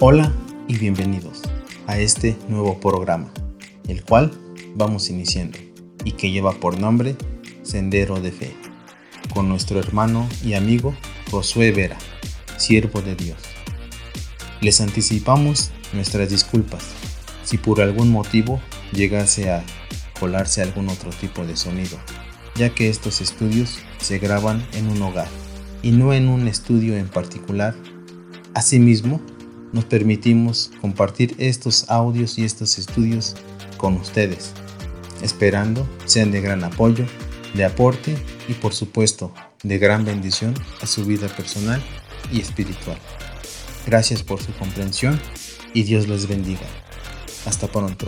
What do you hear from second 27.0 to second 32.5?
particular. Asimismo, nos permitimos compartir estos audios y